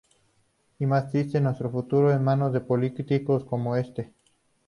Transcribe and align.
Y 0.79 0.87
más 0.87 1.11
triste 1.11 1.39
nuestro 1.39 1.69
futuro 1.69 2.11
en 2.11 2.23
manos 2.23 2.51
de 2.53 2.61
políticos 2.61 3.45
como 3.45 3.75
este.". 3.75 4.11